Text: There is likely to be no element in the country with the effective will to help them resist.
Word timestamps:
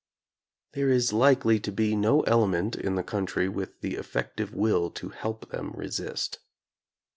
There 0.71 0.89
is 0.89 1.13
likely 1.13 1.59
to 1.59 1.71
be 1.71 1.95
no 1.95 2.21
element 2.21 2.75
in 2.75 2.95
the 2.95 3.03
country 3.03 3.47
with 3.47 3.81
the 3.81 3.97
effective 3.97 4.51
will 4.51 4.89
to 4.89 5.09
help 5.09 5.51
them 5.51 5.73
resist. 5.73 6.39